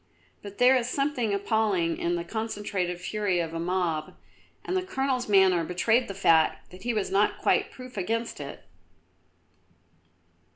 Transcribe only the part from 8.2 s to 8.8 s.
it.